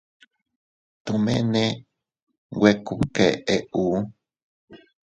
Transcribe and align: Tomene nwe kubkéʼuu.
Tomene 1.05 1.63
nwe 2.53 2.71
kubkéʼuu. 2.85 3.97